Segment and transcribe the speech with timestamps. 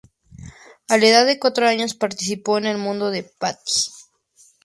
[0.89, 3.85] A la edad de cuatro años, participó en "El mundo de Patty.